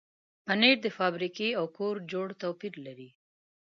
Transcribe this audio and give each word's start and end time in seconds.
پنېر 0.45 0.77
د 0.85 0.87
فابریکې 0.97 1.49
او 1.59 1.65
کور 1.77 1.95
جوړ 2.11 2.27
توپیر 2.41 2.73
لري. 2.85 3.09